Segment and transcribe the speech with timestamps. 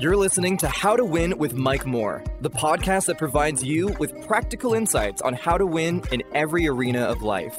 [0.00, 4.26] You're listening to How to Win with Mike Moore, the podcast that provides you with
[4.26, 7.58] practical insights on how to win in every arena of life.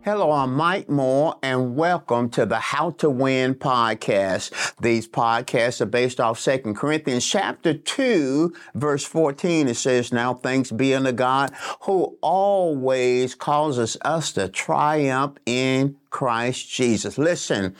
[0.00, 4.74] Hello, I'm Mike Moore, and welcome to the How to Win podcast.
[4.80, 9.68] These podcasts are based off 2 Corinthians chapter 2, verse 14.
[9.68, 16.68] It says, Now thanks be unto God who always causes us to triumph in Christ
[16.68, 17.18] Jesus.
[17.18, 17.76] Listen,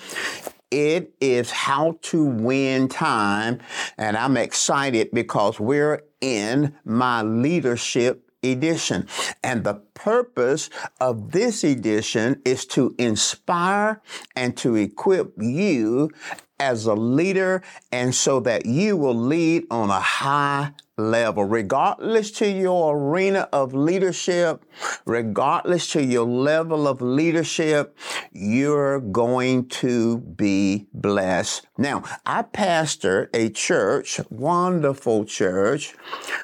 [0.72, 3.60] it is how to win time,
[3.98, 9.06] and I'm excited because we're in my leadership edition.
[9.44, 14.00] And the purpose of this edition is to inspire
[14.34, 16.10] and to equip you
[16.58, 20.72] as a leader and so that you will lead on a high
[21.10, 24.64] level, regardless to your arena of leadership,
[25.04, 27.96] regardless to your level of leadership,
[28.32, 31.66] you're going to be blessed.
[31.76, 35.94] Now, I pastored a church, wonderful church,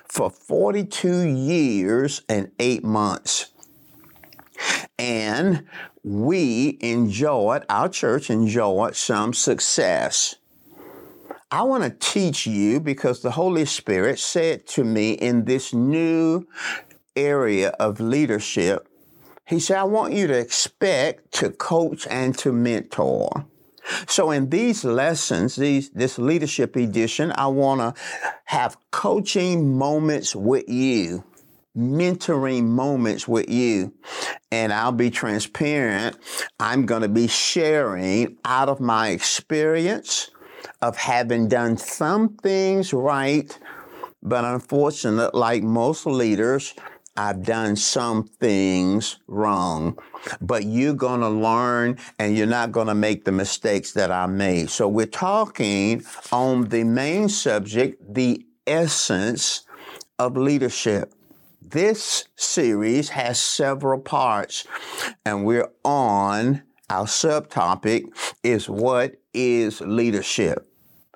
[0.09, 3.53] for 42 years and eight months.
[4.99, 5.65] And
[6.03, 10.37] we enjoyed, our church enjoyed some success.
[11.51, 16.47] I want to teach you because the Holy Spirit said to me in this new
[17.17, 18.87] area of leadership,
[19.47, 23.47] He said, I want you to expect to coach and to mentor.
[24.07, 28.03] So in these lessons, these, this leadership edition, I want to
[28.45, 31.25] have coaching moments with you
[31.77, 33.95] mentoring moments with you.
[34.51, 36.17] And I'll be transparent.
[36.59, 40.31] I'm going to be sharing out of my experience
[40.83, 43.59] of having done some things right,
[44.23, 46.75] but unfortunately, like most leaders,
[47.17, 49.99] I've done some things wrong,
[50.41, 54.27] but you're going to learn and you're not going to make the mistakes that I
[54.27, 54.71] made.
[54.71, 59.67] So we're talking on the main subject, the essence
[60.21, 61.13] of leadership.
[61.61, 64.65] This series has several parts
[65.27, 68.05] and we're on our subtopic
[68.43, 70.69] is what is leadership?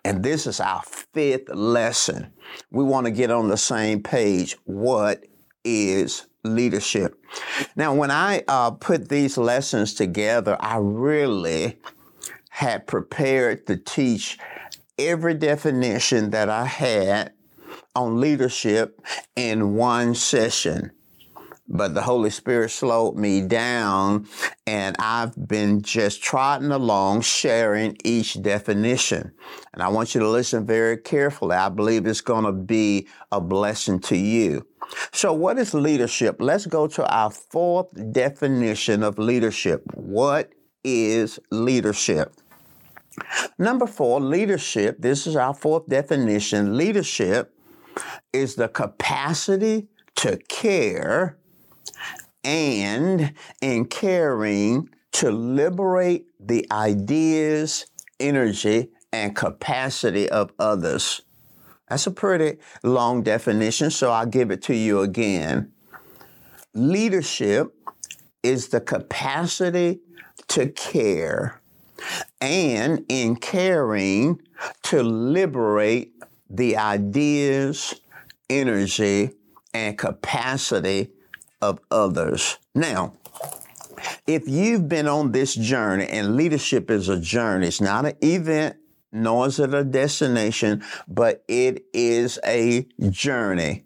[0.05, 2.33] And this is our fifth lesson.
[2.71, 4.57] We want to get on the same page.
[4.65, 5.25] What
[5.65, 7.21] is leadership?
[7.75, 11.79] Now, when I uh, put these lessons together, I really
[12.51, 14.39] had prepared to teach
[14.99, 17.33] every definition that I had
[17.97, 19.01] on leadership
[19.35, 20.93] in one session
[21.69, 24.27] but the Holy Spirit slowed me down
[24.67, 29.33] and I've been just trotting along sharing each definition.
[29.73, 31.57] And I want you to listen very carefully.
[31.57, 34.67] I believe it's going to be a blessing to you.
[35.13, 36.37] So what is leadership?
[36.41, 39.83] Let's go to our fourth definition of leadership.
[39.95, 40.53] What
[40.85, 42.35] is leadership?
[43.59, 44.97] Number four, leadership.
[44.99, 46.77] This is our fourth definition.
[46.77, 47.55] Leadership
[48.33, 51.39] is the capacity to care
[52.45, 57.87] and in caring to liberate the ideas,
[58.19, 61.23] energy, and capacity of others.
[61.89, 65.73] That's a pretty long definition, so I'll give it to you again.
[66.75, 67.75] Leadership
[68.43, 70.01] is the capacity
[70.49, 71.61] to care
[72.41, 74.41] and in caring
[74.85, 76.15] to liberate
[76.49, 78.01] the ideas,
[78.49, 79.31] energy,
[79.75, 81.11] and capacity
[81.63, 82.59] of others.
[82.75, 83.15] Now,
[84.27, 88.77] if you've been on this journey, and leadership is a journey, it's not an event,
[89.13, 93.85] nor is it a destination, but it is a journey.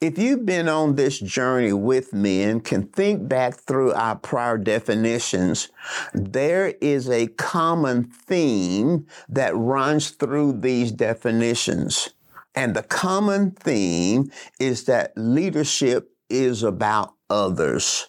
[0.00, 4.56] If you've been on this journey with me and can think back through our prior
[4.56, 5.68] definitions,
[6.14, 12.10] there is a common theme that runs through these definitions.
[12.54, 18.08] And the common theme is that leadership is about others.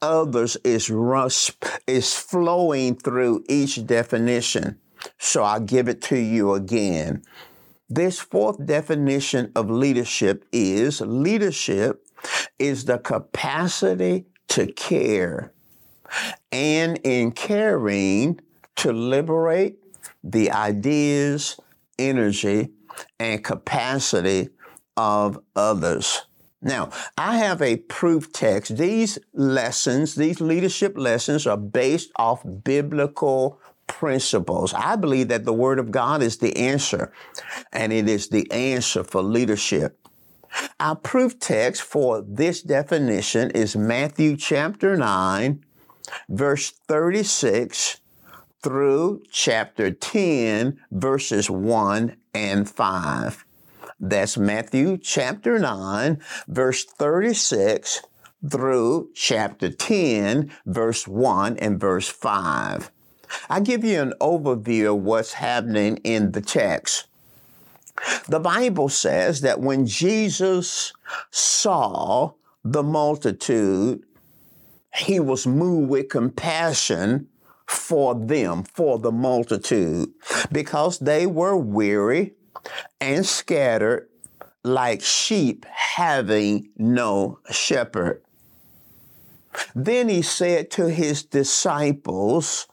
[0.00, 1.50] Others is rush,
[1.86, 4.78] is flowing through each definition.
[5.18, 7.22] So I'll give it to you again.
[7.88, 12.04] This fourth definition of leadership is leadership
[12.58, 15.52] is the capacity to care
[16.52, 18.40] and in caring
[18.76, 19.76] to liberate
[20.22, 21.58] the ideas,
[21.98, 22.70] energy,
[23.18, 24.50] and capacity
[24.96, 26.26] of others.
[26.60, 28.76] Now, I have a proof text.
[28.76, 34.74] These lessons, these leadership lessons are based off biblical principles.
[34.74, 37.12] I believe that the Word of God is the answer,
[37.72, 39.98] and it is the answer for leadership.
[40.80, 45.64] Our proof text for this definition is Matthew chapter 9,
[46.28, 48.00] verse 36
[48.62, 53.44] through chapter 10, verses 1 and 5.
[54.00, 58.02] That's Matthew chapter 9, verse 36
[58.48, 62.92] through chapter 10, verse 1 and verse 5.
[63.50, 67.08] I give you an overview of what's happening in the text.
[68.28, 70.92] The Bible says that when Jesus
[71.32, 72.34] saw
[72.64, 74.04] the multitude,
[74.94, 77.26] he was moved with compassion
[77.66, 80.10] for them, for the multitude,
[80.52, 82.34] because they were weary
[83.00, 84.08] and scattered
[84.64, 88.22] like sheep having no shepherd.
[89.74, 92.66] Then he said to his disciples,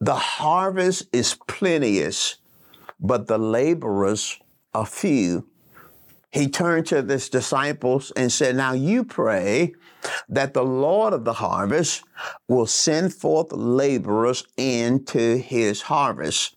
[0.00, 2.36] The harvest is plenteous,
[3.00, 4.38] but the laborers
[4.72, 5.46] are few.
[6.30, 9.74] He turned to his disciples and said, Now you pray
[10.28, 12.02] that the Lord of the harvest
[12.48, 16.56] will send forth laborers into his harvest.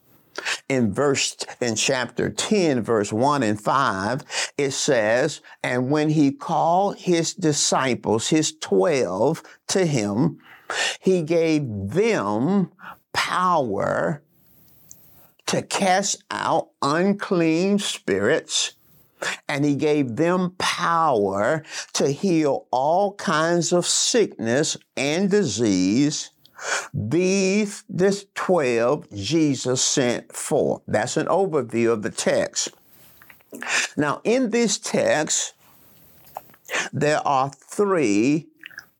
[0.70, 6.98] In verse, in chapter 10, verse 1 and 5, it says, And when he called
[6.98, 10.40] his disciples, his 12, to him,
[11.00, 12.72] he gave them
[13.14, 14.22] power
[15.48, 18.74] to cast out unclean spirits
[19.48, 21.64] and he gave them power
[21.94, 26.32] to heal all kinds of sickness and disease.
[26.94, 30.82] These, this 12 Jesus sent forth.
[30.88, 32.70] That's an overview of the text.
[33.96, 35.54] Now, in this text,
[36.92, 38.48] there are three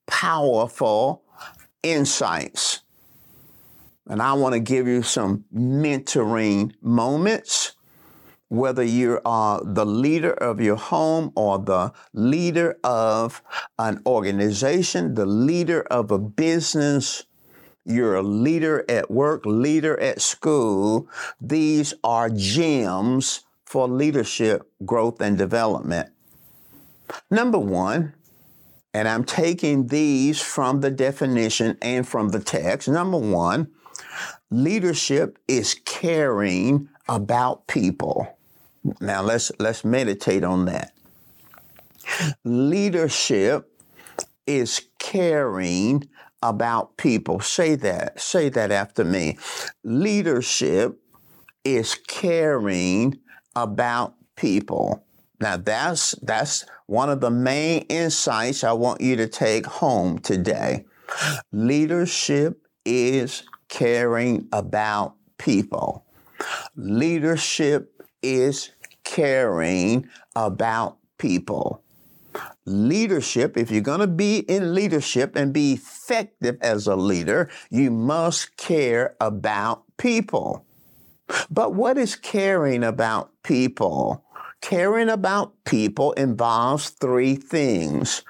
[0.06, 1.24] powerful
[1.84, 2.82] insights.
[4.08, 7.74] And I want to give you some mentoring moments
[8.50, 13.42] whether you are the leader of your home or the leader of
[13.78, 17.26] an organization, the leader of a business,
[17.88, 21.08] you're a leader at work, leader at school,
[21.40, 26.10] these are gems for leadership growth and development.
[27.32, 28.14] Number one,
[28.94, 32.90] and I'm taking these from the definition and from the text.
[32.90, 33.72] Number one,
[34.50, 38.38] leadership is caring about people.
[39.00, 40.94] Now let's let's meditate on that.
[42.44, 43.70] Leadership
[44.46, 46.08] is caring
[46.42, 47.40] about people.
[47.40, 48.20] Say that.
[48.20, 49.38] Say that after me.
[49.84, 51.00] Leadership
[51.64, 53.20] is caring
[53.56, 55.04] about people.
[55.40, 60.86] Now that's that's one of the main insights I want you to take home today.
[61.52, 66.06] Leadership is caring about people.
[66.76, 68.72] Leadership is
[69.04, 71.84] caring about people.
[72.70, 77.90] Leadership, if you're going to be in leadership and be effective as a leader, you
[77.90, 80.66] must care about people.
[81.50, 84.26] But what is caring about people?
[84.60, 88.24] Caring about people involves three things.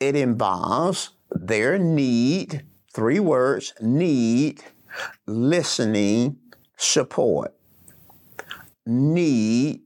[0.00, 4.64] It involves their need, three words, need,
[5.26, 6.38] listening,
[6.78, 7.54] support.
[8.86, 9.82] Need,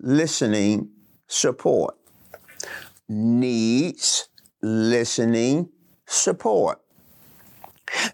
[0.00, 0.90] listening
[1.28, 1.99] support.
[3.12, 4.28] Needs
[4.62, 5.68] listening
[6.06, 6.80] support.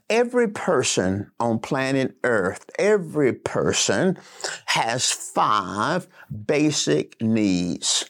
[0.09, 4.17] Every person on planet Earth, every person
[4.65, 6.09] has five
[6.47, 8.09] basic needs.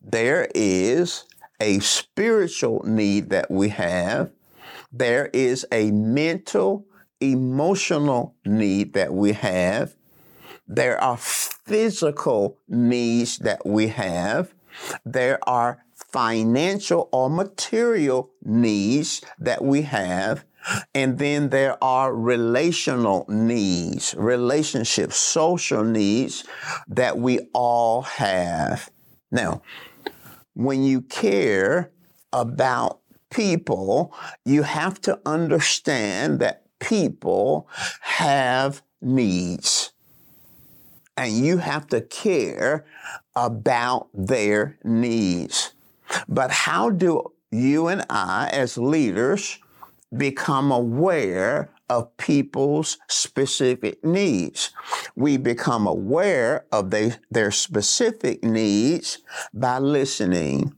[0.00, 1.24] There is
[1.60, 4.30] a spiritual need that we have.
[4.90, 6.86] There is a mental,
[7.20, 9.94] emotional need that we have.
[10.66, 14.54] There are physical needs that we have.
[15.04, 20.44] There are financial or material needs that we have.
[20.94, 26.44] And then there are relational needs, relationships, social needs
[26.88, 28.90] that we all have.
[29.30, 29.62] Now,
[30.54, 31.90] when you care
[32.32, 33.00] about
[33.30, 37.68] people, you have to understand that people
[38.00, 39.92] have needs
[41.16, 42.86] and you have to care
[43.34, 45.72] about their needs.
[46.28, 49.58] But how do you and I, as leaders,
[50.16, 54.70] become aware of people's specific needs?
[55.16, 59.18] We become aware of they, their specific needs
[59.52, 60.74] by listening.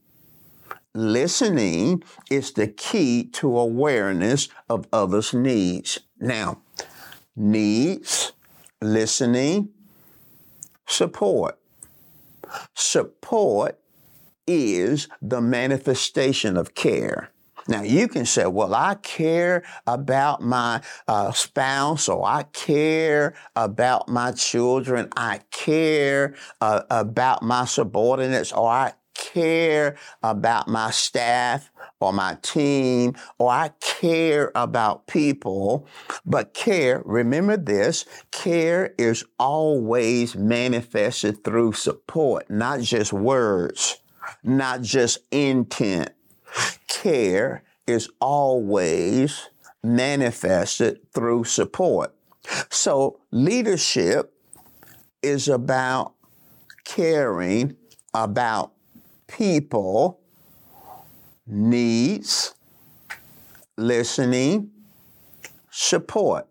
[0.95, 6.01] Listening is the key to awareness of others' needs.
[6.19, 6.63] Now,
[7.37, 8.33] needs,
[8.81, 9.69] listening,
[10.87, 11.59] support.
[12.75, 13.79] Support
[14.51, 17.31] is the manifestation of care.
[17.69, 24.09] Now, you can say, well, I care about my uh, spouse, or I care about
[24.09, 32.13] my children, I care uh, about my subordinates, or I care about my staff or
[32.13, 35.87] my team, or I care about people.
[36.25, 44.01] But care, remember this, care is always manifested through support, not just words,
[44.43, 46.11] not just intent.
[46.89, 49.49] Care is always
[49.83, 52.15] manifested through support.
[52.71, 54.33] So leadership
[55.23, 56.15] is about
[56.85, 57.77] caring
[58.15, 58.73] about
[59.27, 60.21] people
[61.47, 62.55] needs,
[63.77, 64.71] listening,
[65.71, 66.47] support.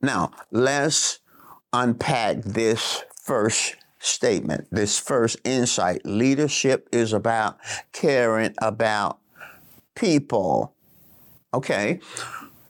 [0.00, 1.20] Now, let's
[1.72, 6.04] unpack this first statement, this first insight.
[6.04, 7.58] Leadership is about
[7.92, 9.18] caring about
[9.94, 10.74] people.
[11.54, 12.00] Okay,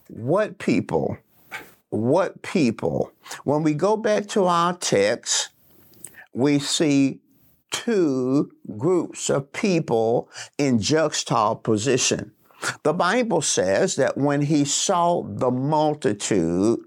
[0.08, 1.16] what people?
[1.88, 3.12] What people?
[3.44, 5.50] When we go back to our text,
[6.34, 7.20] we see
[7.70, 12.32] two groups of people in juxtaposition.
[12.82, 16.80] The Bible says that when he saw the multitude,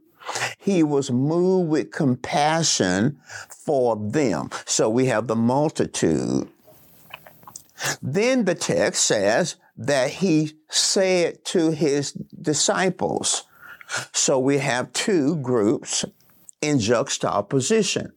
[0.58, 4.50] he was moved with compassion for them.
[4.66, 6.50] So we have the multitude.
[8.02, 13.44] Then the text says that he said to his disciples.
[14.14, 16.06] So we have two groups
[16.62, 18.14] in juxtaposition.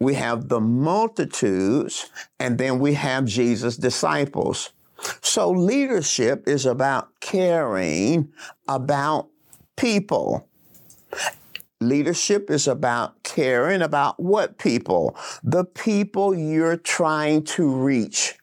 [0.00, 4.70] We have the multitudes, and then we have Jesus' disciples.
[5.20, 8.32] So leadership is about caring
[8.68, 9.28] about
[9.76, 10.48] people.
[11.88, 15.16] Leadership is about caring about what people?
[15.42, 18.38] The people you're trying to reach.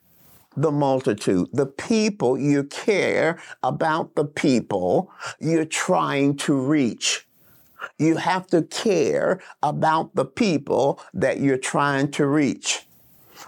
[0.58, 7.26] The multitude, the people you care about the people you're trying to reach.
[7.98, 12.86] You have to care about the people that you're trying to reach.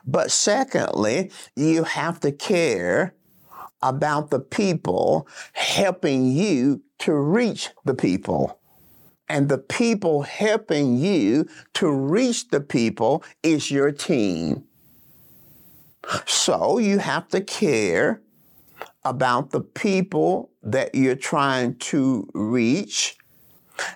[0.08, 3.14] But secondly, you have to care
[3.82, 8.61] about the people helping you to reach the people.
[9.32, 14.66] And the people helping you to reach the people is your team.
[16.26, 18.22] So you have to care
[19.06, 23.16] about the people that you're trying to reach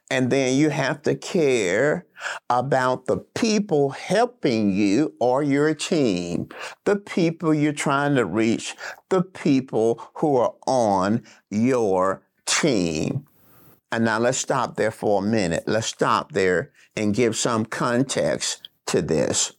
[0.09, 2.05] and then you have to care
[2.49, 6.47] about the people helping you or your team,
[6.85, 8.73] the people you're trying to reach,
[9.09, 13.27] the people who are on your team.
[13.91, 15.63] And now let's stop there for a minute.
[15.67, 19.53] Let's stop there and give some context to this.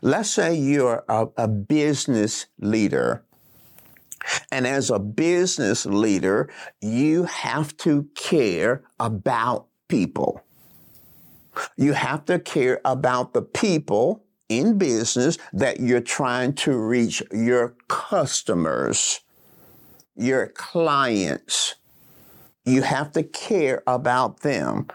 [0.00, 3.24] Let's say you're a, a business leader
[4.50, 6.50] and as a business leader,
[6.80, 10.42] you have to care about people.
[11.76, 17.76] You have to care about the people in business that you're trying to reach your
[17.88, 19.20] customers,
[20.16, 21.76] your clients.
[22.64, 24.88] You have to care about them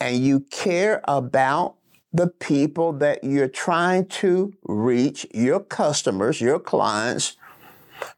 [0.00, 1.76] and you care about
[2.12, 7.36] the people that you're trying to reach, your customers, your clients,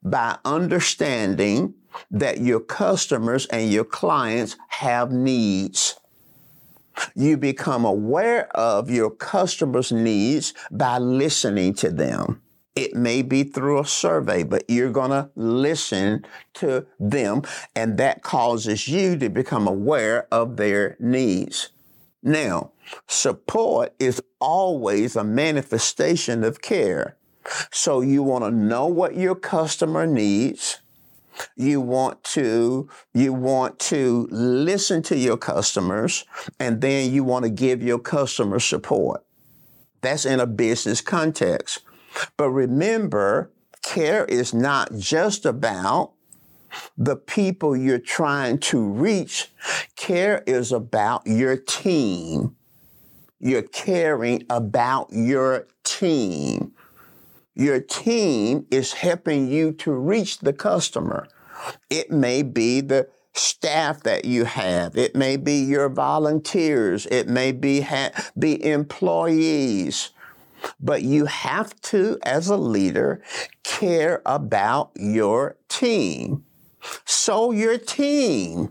[0.02, 1.74] by understanding
[2.10, 5.98] that your customers and your clients have needs.
[7.14, 12.42] You become aware of your customers' needs by listening to them.
[12.76, 17.42] It may be through a survey, but you're going to listen to them,
[17.74, 21.70] and that causes you to become aware of their needs.
[22.22, 22.72] Now,
[23.06, 27.16] support is always a manifestation of care.
[27.70, 30.80] So you want to know what your customer needs.
[31.56, 36.24] You want to, you want to listen to your customers
[36.58, 39.22] and then you want to give your customer support.
[40.00, 41.80] That's in a business context.
[42.36, 46.12] But remember, care is not just about
[46.96, 49.52] the people you're trying to reach.
[49.96, 52.56] Care is about your team.
[53.38, 56.72] You're caring about your team.
[57.54, 61.26] Your team is helping you to reach the customer.
[61.88, 64.96] It may be the staff that you have.
[64.96, 67.06] It may be your volunteers.
[67.06, 70.10] It may be, ha- be employees.
[70.80, 73.22] But you have to, as a leader,
[73.62, 76.44] care about your team.
[77.04, 78.70] So your team,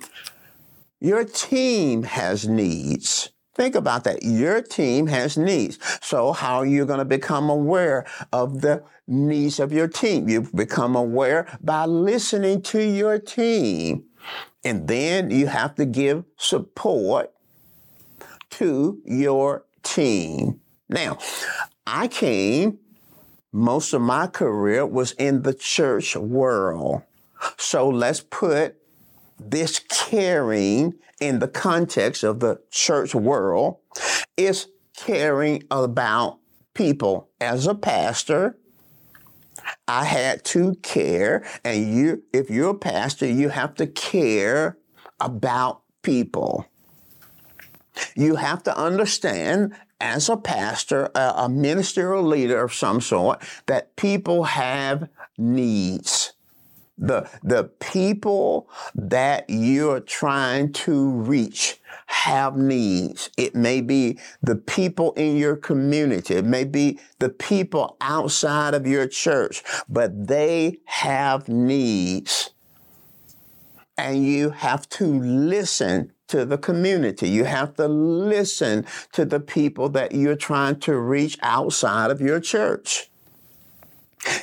[1.00, 4.22] your team has needs Think about that.
[4.22, 5.80] Your team has needs.
[6.02, 10.28] So how are you going to become aware of the needs of your team?
[10.28, 14.04] You become aware by listening to your team.
[14.66, 17.32] And then you have to give support
[18.52, 20.60] to your team.
[20.90, 21.18] Now,
[21.88, 22.80] I came,
[23.52, 27.04] most of my career was in the church world.
[27.58, 28.78] So let's put
[29.40, 33.78] this caring in the context of the church world
[34.36, 36.40] is caring about
[36.74, 37.30] people.
[37.40, 38.58] As a pastor,
[39.88, 44.78] I had to care, and you, if you're a pastor, you have to care
[45.20, 46.66] about people.
[48.16, 49.74] You have to understand
[50.06, 56.34] as a pastor, a, a ministerial leader of some sort, that people have needs
[56.98, 63.30] the the people that you're trying to reach have needs.
[63.36, 66.36] It may be the people in your community.
[66.36, 72.52] It may be the people outside of your church, but they have needs.
[73.98, 77.30] And you have to listen to the community.
[77.30, 82.40] You have to listen to the people that you're trying to reach outside of your
[82.40, 83.10] church.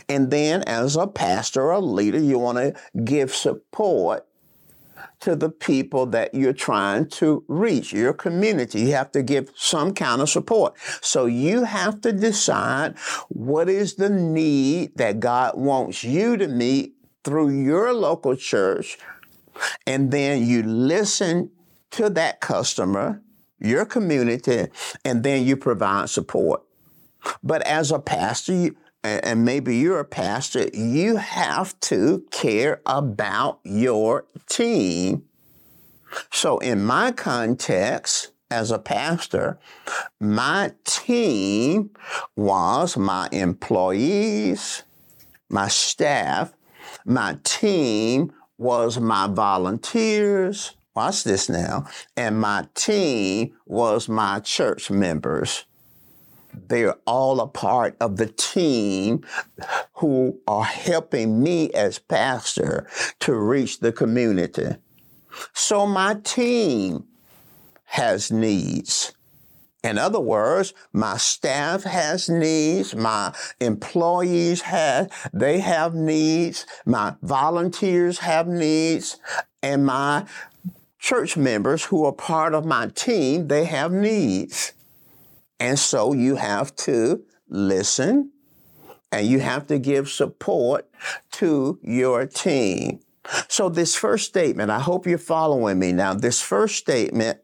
[0.09, 2.75] And then, as a pastor or a leader, you want to
[3.05, 4.27] give support
[5.21, 8.81] to the people that you're trying to reach, your community.
[8.81, 10.75] You have to give some kind of support.
[11.01, 12.99] So you have to decide
[13.29, 18.99] what is the need that God wants you to meet through your local church.
[19.87, 21.51] And then you listen
[21.92, 23.22] to that customer,
[23.58, 24.66] your community,
[25.04, 26.62] and then you provide support.
[27.42, 28.70] But as a pastor,
[29.04, 35.25] and maybe you're a pastor, you have to care about your team.
[36.30, 39.58] So, in my context, as a pastor,
[40.20, 41.90] my team
[42.37, 44.82] was my employees,
[45.49, 46.52] my staff,
[47.06, 50.76] my team was my volunteers.
[50.94, 51.87] Watch this now.
[52.16, 55.64] And my team was my church members.
[56.68, 59.25] They're all a part of the team
[59.94, 62.87] who are helping me as pastor
[63.20, 64.76] to reach the community.
[65.55, 67.05] So my team
[67.85, 69.12] has needs.
[69.83, 78.18] In other words, my staff has needs, my employees have, they have needs, my volunteers
[78.18, 79.18] have needs,
[79.61, 80.24] and my
[81.03, 84.73] church members who are part of my team, they have needs.
[85.59, 88.31] And so you have to listen
[89.11, 90.88] and you have to give support
[91.33, 93.01] to your team.
[93.49, 96.15] So, this first statement, I hope you're following me now.
[96.15, 97.38] This first statement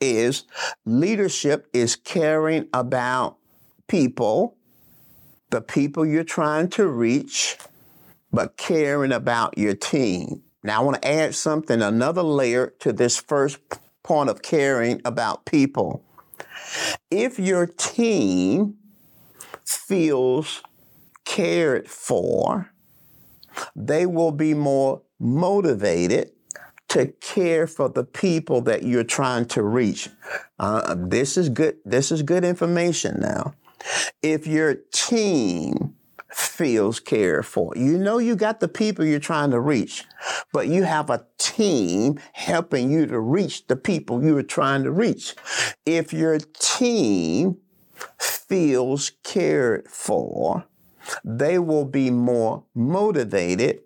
[0.00, 0.44] is
[0.84, 3.38] leadership is caring about
[3.86, 4.56] people,
[5.50, 7.56] the people you're trying to reach,
[8.32, 10.42] but caring about your team.
[10.64, 13.58] Now, I want to add something, another layer to this first
[14.02, 16.02] point of caring about people.
[17.10, 18.76] If your team
[19.66, 20.62] feels
[21.26, 22.70] cared for,
[23.76, 26.30] they will be more motivated
[26.88, 30.08] to care for the people that you're trying to reach.
[30.58, 31.76] Uh, this is good.
[31.84, 33.54] This is good information now.
[34.22, 35.94] If your team
[36.34, 37.72] feels cared for.
[37.76, 40.04] You know you got the people you're trying to reach,
[40.52, 44.90] but you have a team helping you to reach the people you are trying to
[44.90, 45.34] reach.
[45.86, 47.58] If your team
[48.18, 50.64] feels cared for,
[51.24, 53.80] they will be more motivated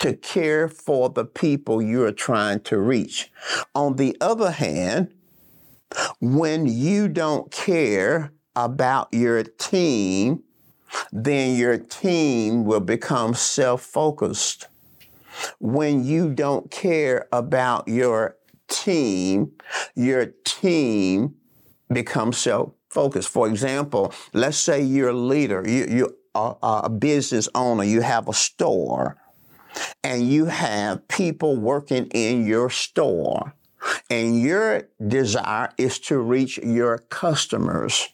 [0.00, 3.32] to care for the people you're trying to reach.
[3.74, 5.14] On the other hand,
[6.20, 10.42] when you don't care about your team,
[11.12, 14.68] then your team will become self focused.
[15.58, 18.36] When you don't care about your
[18.68, 19.52] team,
[19.94, 21.34] your team
[21.92, 23.28] becomes self focused.
[23.28, 28.28] For example, let's say you're a leader, you, you are a business owner, you have
[28.28, 29.16] a store,
[30.02, 33.54] and you have people working in your store,
[34.10, 38.08] and your desire is to reach your customers.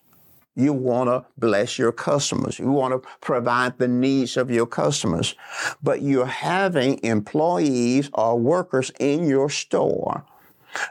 [0.61, 2.59] You want to bless your customers.
[2.59, 5.35] You want to provide the needs of your customers.
[5.83, 10.25] But you're having employees or workers in your store.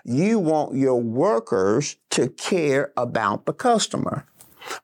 [0.04, 4.26] You want your workers to care about the customer.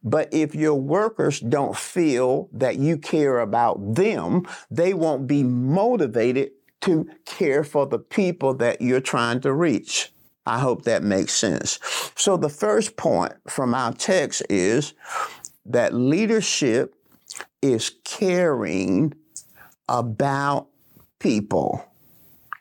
[0.03, 6.51] But if your workers don't feel that you care about them, they won't be motivated
[6.81, 10.13] to care for the people that you're trying to reach.
[10.45, 11.79] I hope that makes sense.
[12.15, 14.93] So, the first point from our text is
[15.65, 16.95] that leadership
[17.61, 19.13] is caring
[19.89, 20.67] about
[21.19, 21.85] people.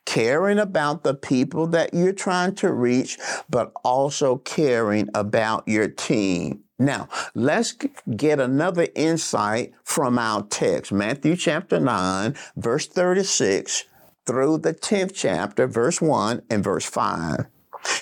[0.06, 3.18] Caring about the people that you're trying to reach,
[3.48, 6.64] but also caring about your team.
[6.78, 7.74] Now, let's
[8.16, 13.84] get another insight from our text Matthew chapter 9, verse 36
[14.26, 17.46] through the 10th chapter, verse 1 and verse 5.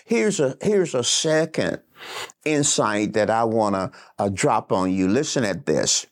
[0.04, 1.80] Here's a, here's a second
[2.44, 5.08] insight that I want to uh, drop on you.
[5.08, 6.06] Listen at this.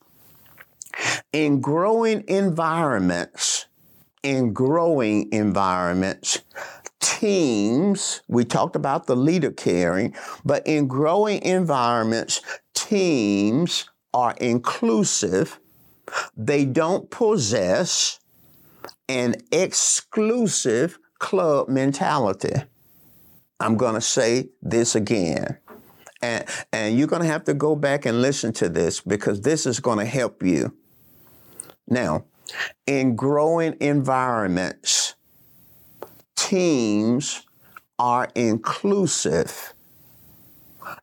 [1.32, 3.66] In growing environments,
[4.22, 6.40] in growing environments,
[7.00, 12.42] teams, we talked about the leader caring, but in growing environments,
[12.74, 15.58] teams are inclusive.
[16.36, 18.18] They don't possess
[19.08, 22.54] an exclusive club mentality.
[23.60, 25.58] I'm going to say this again.
[26.22, 29.66] And, and you're going to have to go back and listen to this because this
[29.66, 30.74] is going to help you.
[31.86, 32.24] Now,
[32.86, 35.14] in growing environments,
[36.36, 37.46] teams
[37.98, 39.74] are inclusive.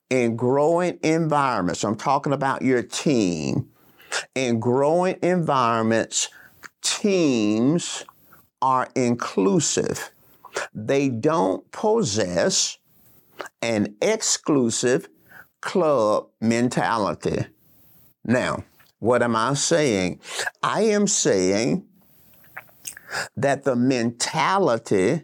[0.09, 3.69] In growing environments, I'm talking about your team.
[4.35, 6.29] In growing environments,
[6.81, 8.03] teams
[8.61, 10.11] are inclusive.
[10.73, 12.77] They don't possess
[13.61, 15.09] an exclusive
[15.61, 17.45] club mentality.
[18.23, 18.63] Now,
[18.99, 20.19] what am I saying?
[20.63, 21.85] I am saying
[23.35, 25.23] that the mentality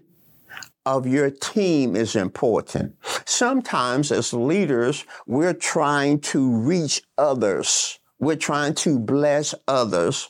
[0.86, 2.96] of your team is important.
[3.26, 10.30] Sometimes, as leaders, we're trying to reach others, we're trying to bless others.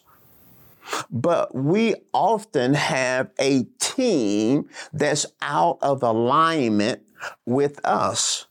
[1.09, 7.01] But we often have a team that's out of alignment
[7.45, 8.47] with us.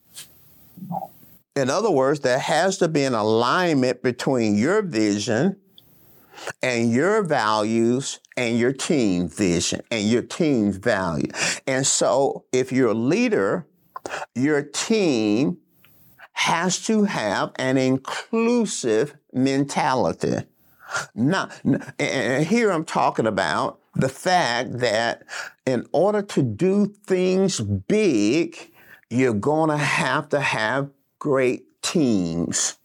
[1.55, 5.57] In other words, there has to be an alignment between your vision
[6.63, 11.29] and your values and your team vision and your team's value.
[11.67, 13.67] And so if you're a leader,
[14.35, 15.59] your team
[16.33, 20.39] has to have an inclusive mentality.
[21.15, 21.49] Now,
[21.99, 25.25] here I'm talking about the fact that
[25.67, 28.73] in order to do things big,
[29.11, 32.79] you're going to have to have great teams.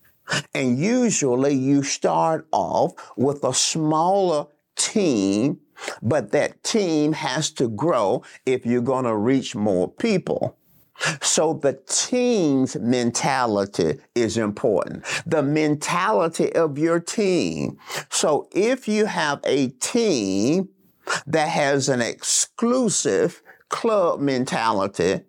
[0.53, 5.59] And usually you start off with a smaller team,
[6.01, 10.57] but that team has to grow if you're going to reach more people.
[11.21, 15.05] So the team's mentality is important.
[15.25, 17.77] The mentality of your team.
[18.09, 20.69] So if you have a team
[21.25, 25.21] that has an exclusive club mentality,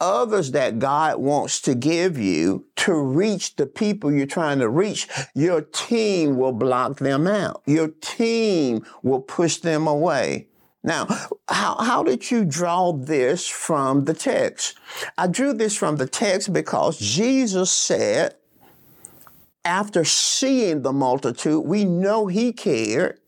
[0.00, 5.08] others that God wants to give you to reach the people you're trying to reach,
[5.34, 7.62] your team will block them out.
[7.66, 10.48] Your team will push them away.
[10.84, 11.06] Now,
[11.48, 14.78] how, how did you draw this from the text?
[15.16, 18.36] I drew this from the text because Jesus said,
[19.64, 23.18] after seeing the multitude, we know he cared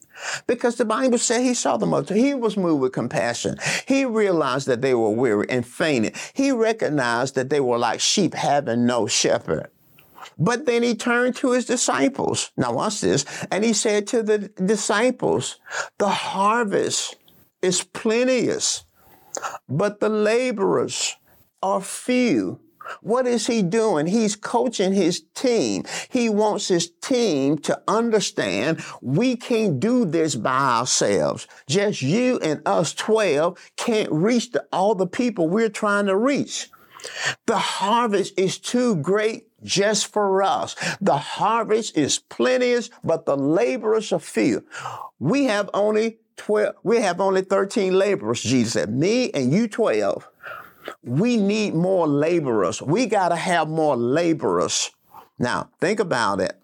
[0.46, 2.22] because the Bible said he saw the multitude.
[2.22, 3.56] He was moved with compassion.
[3.88, 6.14] He realized that they were weary and fainted.
[6.34, 9.70] He recognized that they were like sheep having no shepherd.
[10.38, 12.50] But then he turned to his disciples.
[12.58, 13.24] Now watch this.
[13.50, 15.58] And he said to the disciples,
[15.96, 17.16] the harvest
[17.62, 18.84] is plenteous,
[19.68, 21.16] but the laborers
[21.62, 22.60] are few.
[23.00, 24.06] What is he doing?
[24.06, 25.84] He's coaching his team.
[26.08, 31.48] He wants his team to understand we can't do this by ourselves.
[31.68, 36.70] Just you and us 12 can't reach the, all the people we're trying to reach.
[37.46, 40.76] The harvest is too great just for us.
[41.00, 44.64] The harvest is plenteous, but the laborers are few.
[45.18, 48.42] We have only 12, we have only 13 laborers.
[48.42, 50.28] Jesus said, me and you 12.
[51.02, 52.80] We need more laborers.
[52.80, 54.90] We got to have more laborers.
[55.38, 56.60] Now, think about it.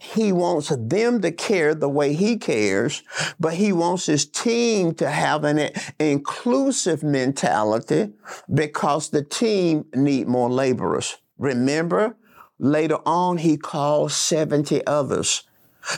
[0.00, 3.02] He wants them to care the way he cares,
[3.38, 8.12] but he wants his team to have an inclusive mentality
[8.52, 11.18] because the team need more laborers.
[11.36, 12.16] Remember,
[12.58, 15.42] later on, he called 70 others.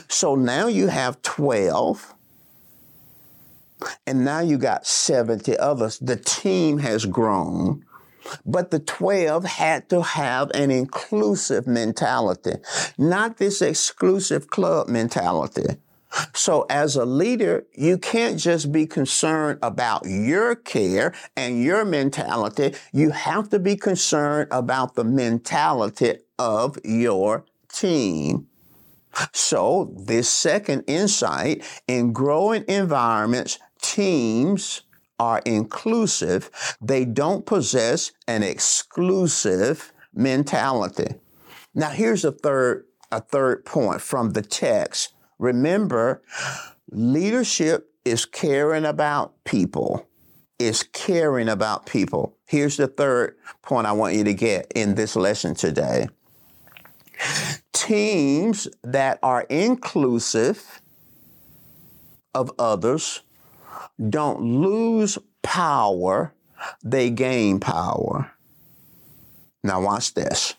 [0.09, 2.13] So now you have 12
[4.05, 5.99] and now you got 70 others.
[5.99, 7.85] The team has grown.
[8.45, 12.53] But the 12 had to have an inclusive mentality,
[12.97, 15.77] not this exclusive club mentality.
[16.33, 22.75] So as a leader, you can't just be concerned about your care and your mentality.
[22.91, 28.47] You have to be concerned about the mentality of your team.
[29.33, 34.81] So this second insight in growing environments, teams
[35.19, 36.49] are inclusive.
[36.81, 41.15] They don't possess an exclusive mentality.
[41.73, 46.21] Now here's a third a third point from the text Remember,
[46.91, 50.07] leadership is caring about people,
[50.59, 52.37] is caring about people.
[52.45, 56.09] Here's the third point I want you to get in this lesson today.
[57.73, 60.83] Teams that are inclusive
[62.35, 63.23] of others
[64.09, 66.33] don't lose power,
[66.83, 68.31] they gain power.
[69.63, 70.55] Now, watch this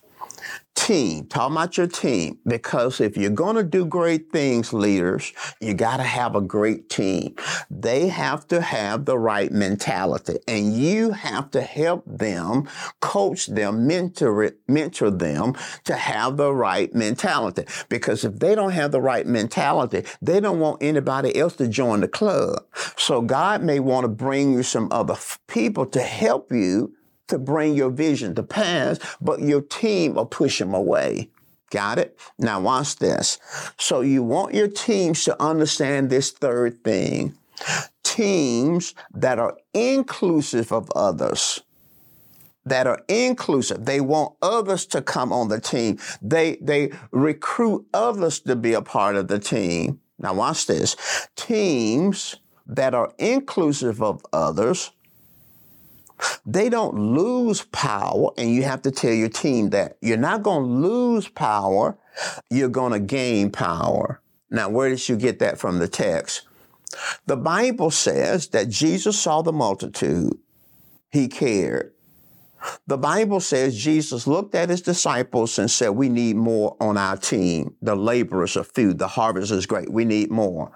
[0.83, 1.27] team.
[1.27, 2.39] Talk about your team.
[2.47, 6.89] Because if you're going to do great things, leaders, you got to have a great
[6.91, 7.37] team.
[7.71, 12.69] They have to have the right mentality and you have to help them,
[13.01, 17.65] coach them, mentor it, mentor them to have the right mentality.
[17.89, 22.01] Because if they don't have the right mentality, they don't want anybody else to join
[22.01, 22.65] the club.
[22.97, 25.17] So God may want to bring you some other
[25.47, 26.95] people to help you
[27.33, 31.31] to bring your vision to pass, but your team will push them away.
[31.71, 32.19] Got it?
[32.39, 33.39] Now watch this.
[33.79, 37.35] So you want your teams to understand this third thing.
[38.03, 41.63] Teams that are inclusive of others
[42.65, 43.87] that are inclusive.
[43.87, 45.99] They want others to come on the team.
[46.21, 50.01] They, they recruit others to be a part of the team.
[50.19, 50.97] Now watch this.
[51.35, 54.93] Teams that are inclusive of others
[56.47, 60.65] they don't lose power, and you have to tell your team that you're not going
[60.65, 61.97] to lose power,
[62.51, 64.21] you're going to gain power.
[64.51, 66.43] Now, where did you get that from the text?
[67.27, 70.39] The Bible says that Jesus saw the multitude,
[71.11, 71.93] he cared.
[72.87, 77.17] The Bible says Jesus looked at his disciples and said, We need more on our
[77.17, 77.75] team.
[77.83, 79.91] The laborers are few, the harvest is great.
[79.91, 80.73] We need more.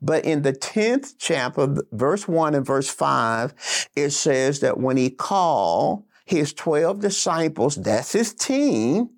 [0.00, 5.10] But in the 10th chapter, verse 1 and verse 5, it says that when he
[5.10, 9.10] called his 12 disciples, that's his team,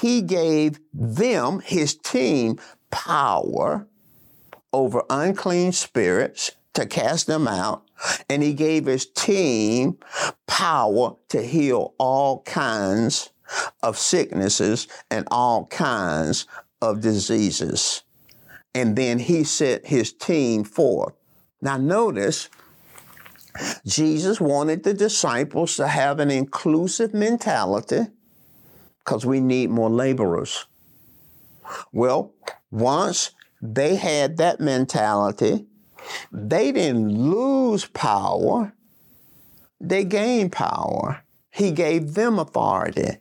[0.00, 2.58] he gave them, his team,
[2.90, 3.86] power
[4.72, 7.87] over unclean spirits to cast them out
[8.28, 9.98] and he gave his team
[10.46, 13.30] power to heal all kinds
[13.82, 16.46] of sicknesses and all kinds
[16.80, 18.02] of diseases.
[18.74, 21.14] And then he set his team forth.
[21.60, 22.48] Now, notice,
[23.86, 28.06] Jesus wanted the disciples to have an inclusive mentality
[29.04, 30.66] because we need more laborers.
[31.92, 32.34] Well,
[32.70, 35.66] once they had that mentality,
[36.32, 38.72] they didn't lose power,
[39.80, 41.22] they gained power.
[41.50, 43.18] He gave them authority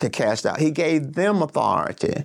[0.00, 2.24] to cast out, He gave them authority.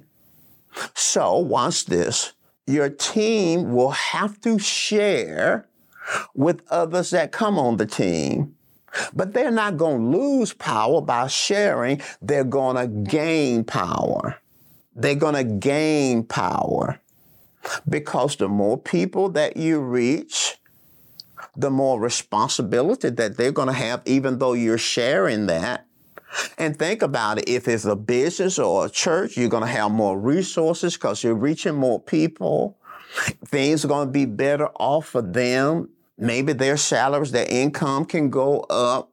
[0.93, 2.34] So, watch this.
[2.65, 5.67] Your team will have to share
[6.34, 8.56] with others that come on the team.
[9.13, 12.02] But they're not going to lose power by sharing.
[12.22, 14.38] They're going to gain power.
[14.96, 17.00] They're going to gain power.
[17.88, 20.58] Because the more people that you reach,
[21.56, 25.86] the more responsibility that they're going to have, even though you're sharing that.
[26.58, 27.47] And think about it.
[27.47, 31.36] If it's a business or a church, you're going to have more resources because you're
[31.36, 32.78] reaching more people.
[33.45, 35.89] Things are going to be better off for them.
[36.17, 39.12] Maybe their salaries, their income can go up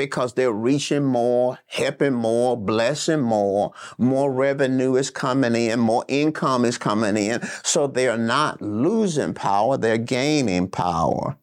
[0.00, 6.64] because they're reaching more, helping more, blessing more, more revenue is coming in, more income
[6.64, 7.42] is coming in.
[7.62, 11.36] So they're not losing power, they're gaining power.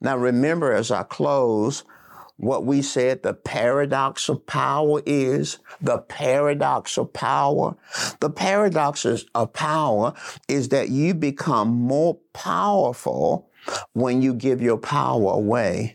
[0.00, 1.84] Now remember as I close,
[2.36, 7.76] what we said the paradox of power is the paradox of power.
[8.18, 10.14] The paradox of power
[10.48, 13.48] is that you become more powerful
[13.92, 15.94] when you give your power away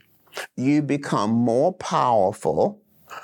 [0.55, 2.81] you become more powerful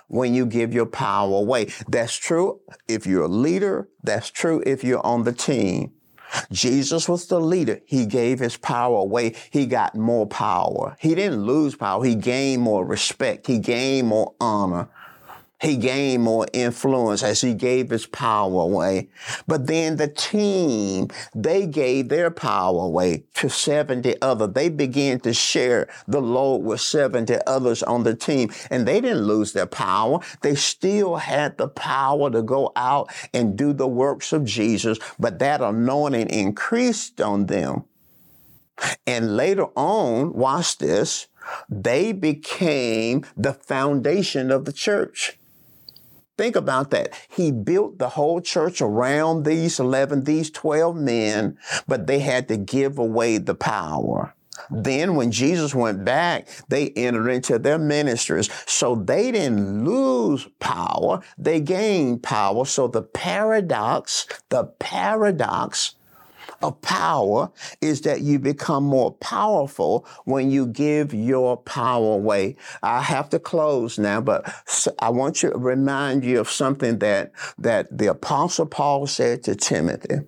[0.08, 1.67] when you give your power away.
[1.88, 3.89] That's true if you're a leader.
[4.04, 5.93] That's true if you're on the team.
[6.52, 7.82] Jesus was the leader.
[7.86, 9.36] He gave his power away.
[9.50, 10.95] He got more power.
[11.00, 12.04] He didn't lose power.
[12.06, 13.47] He gained more respect.
[13.47, 14.88] He gained more honor.
[15.62, 19.10] He gained more influence as he gave his power away.
[19.45, 24.47] But then the team, they gave their power away to 70 other.
[24.47, 29.21] They began to share the load with 70 others on the team and they didn't
[29.21, 30.19] lose their power.
[30.41, 35.38] They still had the power to go out and do the works of Jesus, but
[35.39, 37.86] that anointing increased on them.
[39.06, 41.28] And later on, watch this,
[41.69, 45.38] they became the foundation of the church.
[46.41, 47.13] Think about that.
[47.30, 51.56] He built the whole church around these 11, these 12 men,
[51.88, 54.34] but they had to give away the power.
[54.71, 58.49] Then when Jesus went back, they entered into their ministries.
[58.65, 61.21] So they didn't lose power.
[61.38, 62.65] They gained power.
[62.65, 65.93] So the paradox, the paradox
[66.62, 72.56] of power is that you become more powerful when you give your power away.
[72.84, 74.54] I have to close now, but
[75.00, 80.21] I want to remind you of something that, that the apostle Paul said to Timothy.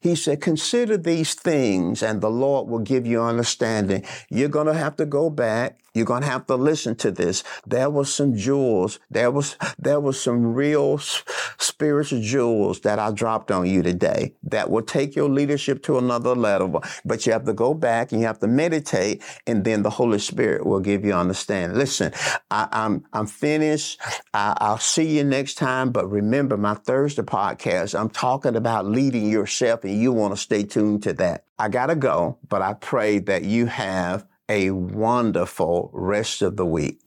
[0.00, 4.04] He said, consider these things and the Lord will give you understanding.
[4.30, 5.78] You're going to have to go back.
[5.98, 7.42] You're going to have to listen to this.
[7.66, 9.00] There was some jewels.
[9.10, 14.70] There was, there was some real spiritual jewels that I dropped on you today that
[14.70, 16.84] will take your leadership to another level.
[17.04, 20.20] But you have to go back and you have to meditate and then the Holy
[20.20, 21.76] Spirit will give you understanding.
[21.76, 22.12] Listen,
[22.48, 24.00] I, am I'm, I'm finished.
[24.32, 25.90] I, I'll see you next time.
[25.90, 30.62] But remember my Thursday podcast, I'm talking about leading yourself and you want to stay
[30.62, 31.44] tuned to that.
[31.58, 36.66] I got to go, but I pray that you have a wonderful rest of the
[36.66, 37.00] week.